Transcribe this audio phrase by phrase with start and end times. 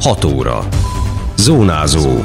[0.00, 0.68] 6 óra.
[1.36, 2.24] Zónázó.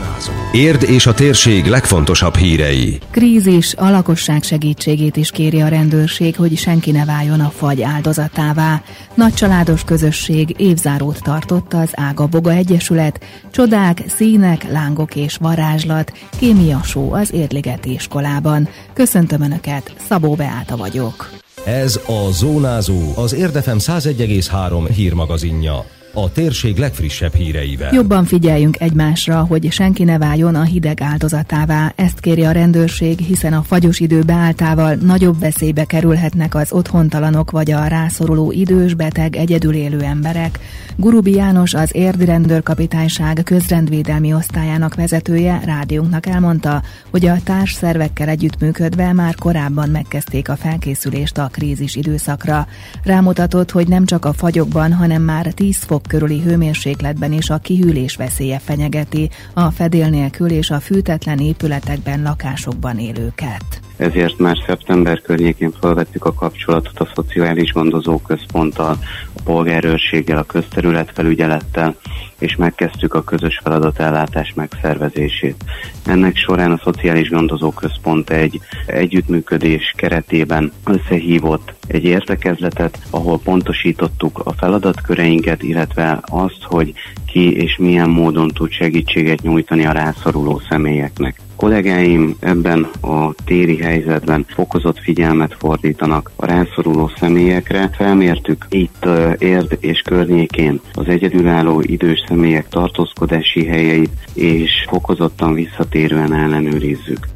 [0.51, 2.99] Érd és a térség legfontosabb hírei.
[3.11, 8.81] Krízis, a lakosság segítségét is kéri a rendőrség, hogy senki ne váljon a fagy áldozatává.
[9.13, 13.23] Nagy családos közösség évzárót tartott az Ága Boga Egyesület.
[13.51, 18.69] Csodák, színek, lángok és varázslat, kémia só az Érligeti iskolában.
[18.93, 21.29] Köszöntöm Önöket, Szabó Beáta vagyok.
[21.65, 25.85] Ez a Zónázó, az Érdefem 101,3 hírmagazinja
[26.17, 27.93] a térség legfrissebb híreivel.
[27.93, 31.93] Jobban figyeljünk egymásra, hogy senki ne váljon a hideg áldozatává.
[31.95, 37.71] Ezt kéri a rendőrség, hiszen a fagyos idő beálltával nagyobb veszélybe kerülhetnek az otthontalanok vagy
[37.71, 40.59] a rászoruló idős, beteg, egyedül élő emberek.
[40.95, 49.35] Gurubi János, az Érdi Rendőrkapitányság közrendvédelmi osztályának vezetője rádiónknak elmondta, hogy a társszervekkel együttműködve már
[49.35, 52.67] korábban megkezdték a felkészülést a krízis időszakra.
[53.03, 58.15] Rámutatott, hogy nem csak a fagyokban, hanem már 10 fok körüli hőmérsékletben is a kihűlés
[58.15, 63.81] veszélye fenyegeti a fedél nélkül és a fűtetlen épületekben, lakásokban élőket.
[63.97, 68.97] Ezért már szeptember környékén felvettük a kapcsolatot a Szociális Gondozó Központtal,
[69.35, 71.95] a polgárőrséggel, a közterületfelügyelettel,
[72.39, 75.63] és megkezdtük a közös feladatellátás megszervezését.
[76.05, 84.53] Ennek során a Szociális Gondozó Központ egy együttműködés keretében összehívott egy értekezletet, ahol pontosítottuk a
[84.53, 86.93] feladatköreinket, illetve azt, hogy
[87.25, 91.44] ki és milyen módon tud segítséget nyújtani a rászoruló személyeknek.
[91.55, 97.89] Kollégáim ebben a téri helyzetben fokozott figyelmet fordítanak a rászoruló személyekre.
[97.93, 99.05] Felmértük itt
[99.37, 107.34] Érd és környékén az egyedülálló idős személyek tartózkodási helyeit, és fokozottan visszatérően ellenőrizzük.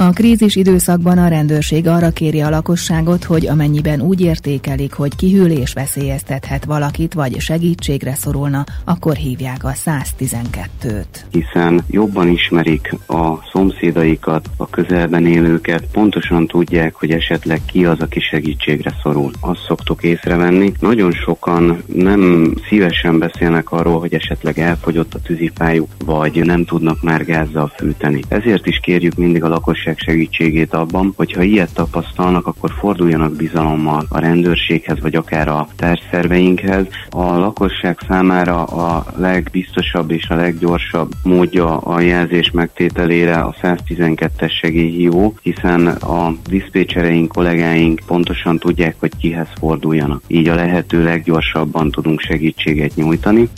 [0.00, 5.72] A krízis időszakban a rendőrség arra kéri a lakosságot, hogy amennyiben úgy értékelik, hogy kihűlés
[5.72, 11.04] veszélyeztethet valakit, vagy segítségre szorulna, akkor hívják a 112-t.
[11.30, 18.20] Hiszen jobban ismerik a szomszédaikat, a közelben élőket, pontosan tudják, hogy esetleg ki az, aki
[18.20, 19.30] segítségre szorul.
[19.40, 20.72] Azt szoktuk észrevenni.
[20.80, 27.24] Nagyon sokan nem szívesen beszélnek arról, hogy esetleg elfogyott a tűzifájuk, vagy nem tudnak már
[27.24, 28.20] gázzal fűteni.
[28.28, 34.06] Ezért is kérjük mindig a lakosságot, rendőrség segítségét abban, hogyha ilyet tapasztalnak, akkor forduljanak bizalommal
[34.08, 36.86] a rendőrséghez, vagy akár a társszerveinkhez.
[37.10, 45.34] A lakosság számára a legbiztosabb és a leggyorsabb módja a jelzés megtételére a 112-es segélyhívó,
[45.42, 50.22] hiszen a diszpécsereink, kollégáink pontosan tudják, hogy kihez forduljanak.
[50.26, 53.48] Így a lehető leggyorsabban tudunk segítséget nyújtani.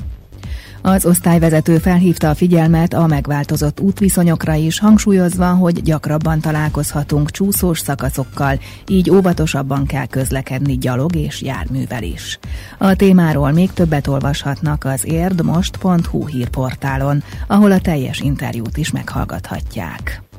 [0.82, 8.60] Az osztályvezető felhívta a figyelmet a megváltozott útviszonyokra is, hangsúlyozva, hogy gyakrabban találkozhatunk csúszós szakaszokkal,
[8.88, 12.38] így óvatosabban kell közlekedni gyalog és járművel is.
[12.78, 20.29] A témáról még többet olvashatnak az érdmost.hu hírportálon, ahol a teljes interjút is meghallgathatják.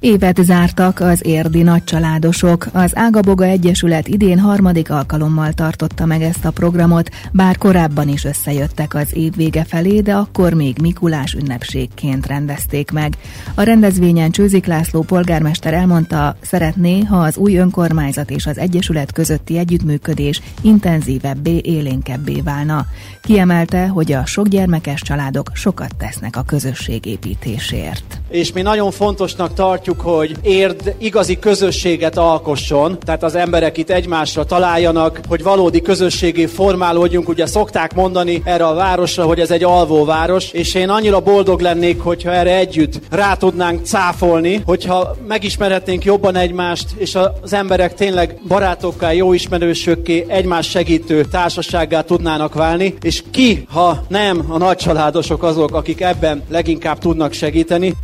[0.00, 2.66] Évet zártak az érdi nagycsaládosok.
[2.72, 8.94] Az Ágaboga Egyesület idén harmadik alkalommal tartotta meg ezt a programot, bár korábban is összejöttek
[8.94, 13.16] az év vége felé, de akkor még Mikulás ünnepségként rendezték meg.
[13.54, 19.58] A rendezvényen Csőzik László polgármester elmondta, szeretné, ha az új önkormányzat és az Egyesület közötti
[19.58, 22.86] együttműködés intenzívebbé, élénkebbé válna.
[23.22, 28.20] Kiemelte, hogy a sok gyermekes családok sokat tesznek a közösség építésért.
[28.28, 34.44] És mi nagyon fontosnak tartjuk, hogy érd igazi közösséget alkosson, tehát az emberek itt egymásra
[34.44, 37.28] találjanak, hogy valódi közösségé formálódjunk.
[37.28, 42.00] Ugye szokták mondani erre a városra, hogy ez egy alvóváros, és én annyira boldog lennék,
[42.00, 49.12] hogyha erre együtt rá tudnánk cáfolni, hogyha megismerhetnénk jobban egymást, és az emberek tényleg barátokká,
[49.12, 56.00] jó ismerősökké, egymás segítő társasággá tudnának válni, és ki, ha nem a nagycsaládosok azok, akik
[56.00, 57.94] ebben leginkább tudnak segíteni.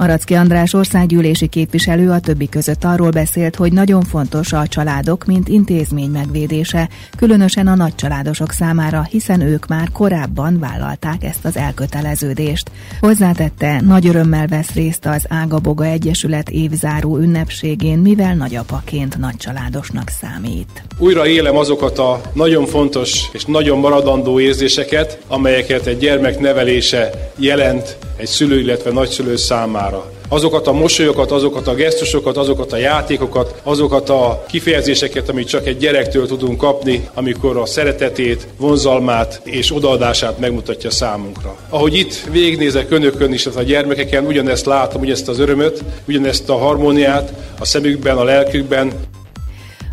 [0.00, 5.48] Aracki András országgyűlési képviselő a többi között arról beszélt, hogy nagyon fontos a családok, mint
[5.48, 12.70] intézmény megvédése, különösen a nagycsaládosok számára, hiszen ők már korábban vállalták ezt az elköteleződést.
[13.00, 20.82] Hozzátette, nagy örömmel vesz részt az Ágaboga Egyesület évzáró ünnepségén, mivel nagyapaként nagycsaládosnak számít.
[20.98, 27.96] Újra élem azokat a nagyon fontos és nagyon maradandó érzéseket, amelyeket egy gyermek nevelése jelent
[28.16, 29.87] egy szülő, illetve nagyszülő számára.
[30.28, 35.76] Azokat a mosolyokat, azokat a gesztusokat, azokat a játékokat, azokat a kifejezéseket, amit csak egy
[35.76, 41.56] gyerektől tudunk kapni, amikor a szeretetét, vonzalmát és odaadását megmutatja számunkra.
[41.68, 47.32] Ahogy itt végignézek önökön is, a gyermekeken, ugyanezt látom, ugyanezt az örömöt, ugyanezt a harmóniát
[47.58, 48.92] a szemükben, a lelkükben,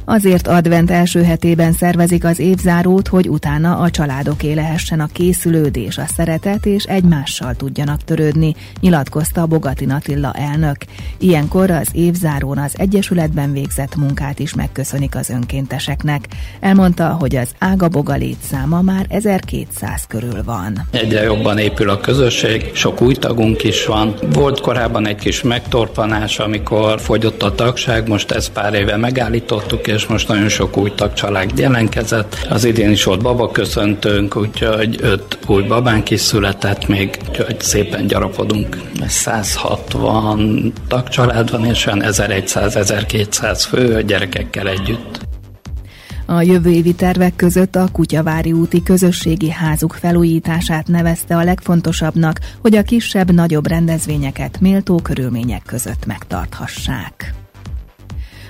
[0.06, 6.06] Azért advent első hetében szervezik az évzárót, hogy utána a családoké lehessen a készülődés, a
[6.16, 10.78] szeretet és egymással tudjanak törődni, nyilatkozta Bogatin Attila elnök.
[11.18, 16.28] Ilyenkor az évzárón az Egyesületben végzett munkát is megköszönik az önkénteseknek.
[16.60, 20.88] Elmondta, hogy az Ágaboga létszáma már 1200 körül van.
[20.92, 24.16] Egyre jobban épül a közösség, sok új tagunk is van.
[24.34, 30.06] Volt korábban egy kis megtorpanás, amikor fogyott a tagság, most ezt pár éve megállítottuk, és
[30.06, 32.48] most nagyon sok új tagcsalád jelentkezett.
[32.50, 38.08] Az idén is volt baba köszöntőnk, úgyhogy öt új babánk is született még, úgyhogy szépen
[38.08, 38.78] gyarapodunk.
[39.08, 45.24] 160 tagcsalád van, és olyan 1100-1200 fő a gyerekekkel együtt.
[46.28, 52.76] A jövő évi tervek között a Kutyavári úti közösségi házuk felújítását nevezte a legfontosabbnak, hogy
[52.76, 57.45] a kisebb-nagyobb rendezvényeket méltó körülmények között megtarthassák.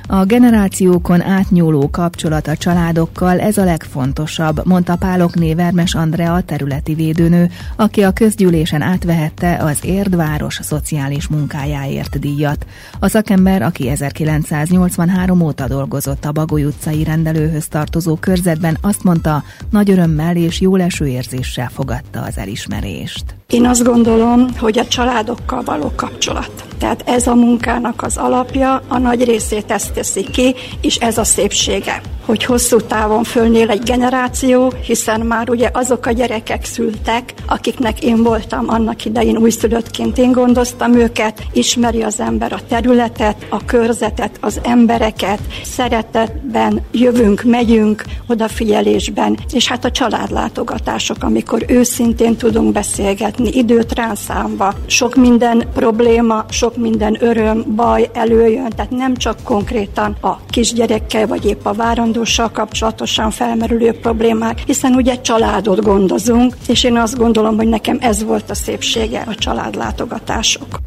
[0.07, 7.49] A generációkon átnyúló kapcsolat a családokkal ez a legfontosabb, mondta Pálokné Vermes Andrea területi védőnő,
[7.75, 12.65] aki a közgyűlésen átvehette az Érdváros szociális munkájáért díjat.
[12.99, 19.91] A szakember, aki 1983 óta dolgozott a Bagoly utcai rendelőhöz tartozó körzetben, azt mondta, nagy
[19.91, 23.35] örömmel és jó leső érzéssel fogadta az elismerést.
[23.47, 26.65] Én azt gondolom, hogy a családokkal való kapcsolat.
[26.77, 31.23] Tehát ez a munkának az alapja, a nagy részét ezt teszi ki, és ez a
[31.23, 38.03] szépsége hogy hosszú távon fölnél egy generáció, hiszen már ugye azok a gyerekek szültek, akiknek
[38.03, 44.37] én voltam annak idején újszülöttként, én gondoztam őket, ismeri az ember a területet, a körzetet,
[44.41, 53.93] az embereket, szeretetben jövünk, megyünk, odafigyelésben, és hát a családlátogatások, amikor őszintén tudunk beszélgetni, időt
[53.93, 61.27] ránszámva, sok minden probléma, sok minden öröm, baj előjön, tehát nem csak konkrétan a kisgyerekkel,
[61.27, 67.17] vagy épp a várandó családossal kapcsolatosan felmerülő problémák, hiszen ugye családot gondozunk, és én azt
[67.17, 70.79] gondolom, hogy nekem ez volt a szépsége a családlátogatások.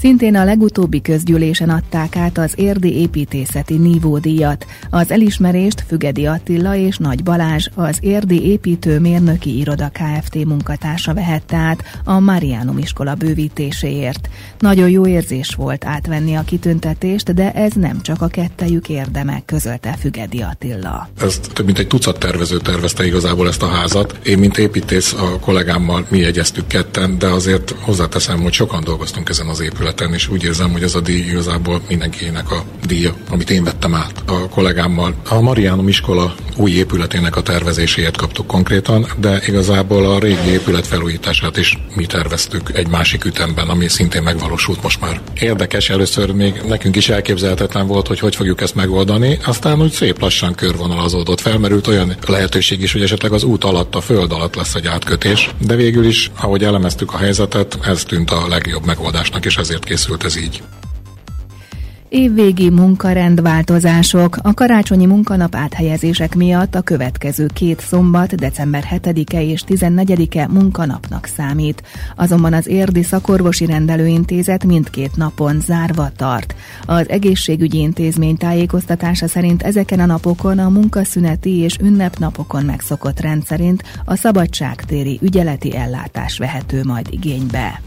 [0.00, 4.66] Szintén a legutóbbi közgyűlésen adták át az érdi építészeti nívódíjat.
[4.90, 10.44] Az elismerést Fügedi Attila és Nagy Balázs, az érdi építőmérnöki iroda Kft.
[10.44, 14.28] munkatársa vehette át a Marianum iskola bővítéséért.
[14.58, 19.96] Nagyon jó érzés volt átvenni a kitüntetést, de ez nem csak a kettejük érdeme, közölte
[20.00, 21.08] Fügedi Attila.
[21.20, 24.18] Ez több mint egy tucat tervező tervezte igazából ezt a házat.
[24.22, 29.46] Én, mint építész, a kollégámmal mi jegyeztük ketten, de azért hozzáteszem, hogy sokan dolgoztunk ezen
[29.46, 33.50] az épületen területen, és úgy érzem, hogy az a díj igazából mindenkinek a díja, amit
[33.50, 35.14] én vettem át a kollégámmal.
[35.28, 41.56] A Mariánum iskola új épületének a tervezéséért kaptuk konkrétan, de igazából a régi épület felújítását
[41.56, 45.20] is mi terveztük egy másik ütemben, ami szintén megvalósult most már.
[45.40, 50.20] Érdekes, először még nekünk is elképzelhetetlen volt, hogy hogy fogjuk ezt megoldani, aztán úgy szép
[50.20, 51.40] lassan körvonalazódott.
[51.40, 55.50] Felmerült olyan lehetőség is, hogy esetleg az út alatt, a föld alatt lesz egy átkötés,
[55.66, 60.24] de végül is, ahogy elemeztük a helyzetet, ez tűnt a legjobb megoldásnak, és ezért készült
[60.24, 60.62] ez így.
[62.08, 64.36] Évvégi munkarendváltozások.
[64.42, 71.82] A karácsonyi munkanap áthelyezések miatt a következő két szombat, december 7-e és 14-e munkanapnak számít.
[72.16, 76.54] Azonban az érdi szakorvosi rendelőintézet mindkét napon zárva tart.
[76.86, 84.16] Az egészségügyi intézmény tájékoztatása szerint ezeken a napokon a munkaszüneti és ünnepnapokon megszokott rendszerint a
[84.16, 87.80] szabadságtéri ügyeleti ellátás vehető majd igénybe.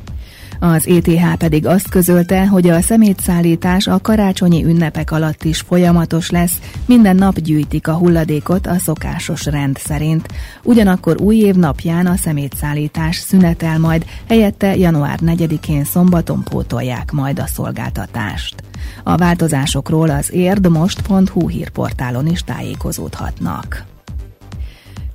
[0.63, 6.59] Az ETH pedig azt közölte, hogy a szemétszállítás a karácsonyi ünnepek alatt is folyamatos lesz,
[6.85, 10.27] minden nap gyűjtik a hulladékot a szokásos rend szerint.
[10.63, 17.47] Ugyanakkor új év napján a szemétszállítás szünetel majd, helyette január 4-én szombaton pótolják majd a
[17.47, 18.55] szolgáltatást.
[19.03, 23.90] A változásokról az érdmost.hu hírportálon is tájékozódhatnak.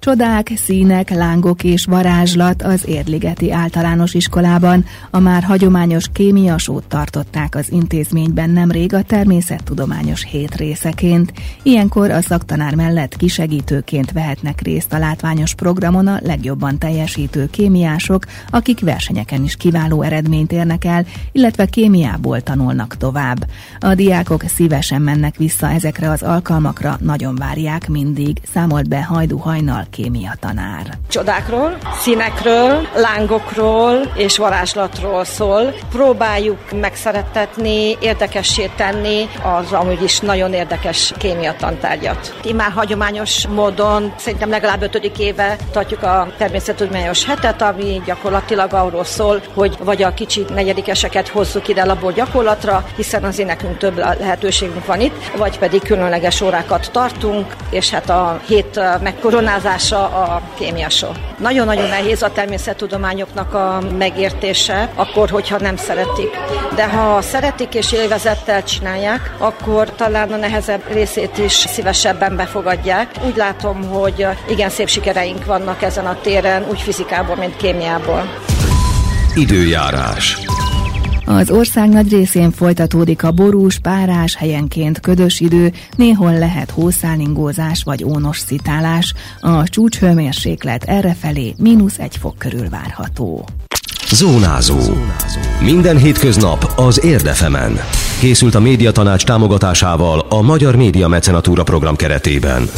[0.07, 4.85] Csodák, színek, lángok és varázslat az Érligeti általános iskolában.
[5.11, 11.33] A már hagyományos kémiasót tartották az intézményben nemrég a természettudományos hét részeként.
[11.63, 18.81] Ilyenkor a szaktanár mellett kisegítőként vehetnek részt a látványos programon a legjobban teljesítő kémiások, akik
[18.81, 23.47] versenyeken is kiváló eredményt érnek el, illetve kémiából tanulnak tovább.
[23.79, 29.87] A diákok szívesen mennek vissza ezekre az alkalmakra, nagyon várják mindig, számolt be Hajdu Hajnal
[29.97, 30.99] kémia tanár.
[31.09, 35.75] Csodákról, színekről, lángokról és varázslatról szól.
[35.91, 42.35] Próbáljuk megszerettetni, érdekessé tenni az amúgy is nagyon érdekes kémia tantárgyat.
[42.55, 49.43] Már hagyományos módon szerintem legalább ötödik éve tartjuk a természettudományos hetet, ami gyakorlatilag arról szól,
[49.55, 55.01] hogy vagy a kicsi negyedikeseket hozzuk ide labor gyakorlatra, hiszen azért nekünk több lehetőségünk van
[55.01, 58.81] itt, vagy pedig különleges órákat tartunk, és hát a hét
[59.77, 61.09] megkoronázása a kémiasó.
[61.39, 66.31] Nagyon-nagyon nehéz a természettudományoknak a megértése, akkor, hogyha nem szeretik.
[66.75, 73.11] De ha szeretik és élvezettel csinálják, akkor talán a nehezebb részét is szívesebben befogadják.
[73.27, 78.31] Úgy látom, hogy igen szép sikereink vannak ezen a téren, úgy fizikából, mint kémiából.
[79.35, 80.39] Időjárás.
[81.29, 88.05] Az ország nagy részén folytatódik a borús, párás, helyenként ködös idő, néhol lehet hószálingózás vagy
[88.05, 89.15] ónos szitálás.
[89.41, 93.45] A csúcshőmérséklet errefelé mínusz egy fok körül várható.
[94.11, 94.79] Zónázó.
[95.61, 97.79] Minden hétköznap az Érdefemen.
[98.21, 102.69] Készült a médiatanács támogatásával a Magyar Média Mecenatúra program keretében.